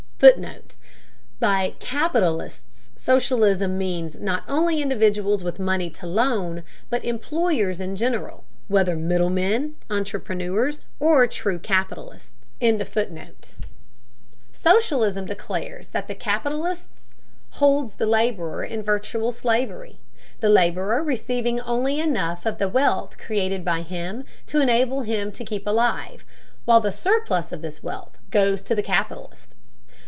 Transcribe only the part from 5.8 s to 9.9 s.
to loan, but "employers" in general, whether middlemen,